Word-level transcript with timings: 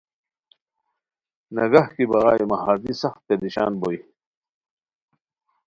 نگہہ 1.55 1.89
کی 1.95 2.03
بغائے 2.11 2.43
مہ 2.49 2.57
ہردی 2.63 2.93
سخت 3.01 3.21
پریشان 3.27 3.71
بوئے 3.79 3.99